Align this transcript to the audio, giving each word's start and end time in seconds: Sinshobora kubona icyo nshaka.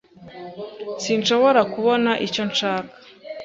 Sinshobora 1.03 1.61
kubona 1.73 2.11
icyo 2.25 2.43
nshaka. 2.49 2.93